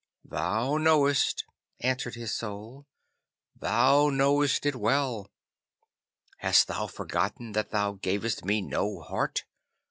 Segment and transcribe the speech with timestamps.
[0.25, 1.45] 'Thou knowest,'
[1.81, 2.87] answered his Soul,
[3.55, 5.29] 'thou knowest it well.
[6.39, 9.43] Hast thou forgotten that thou gavest me no heart?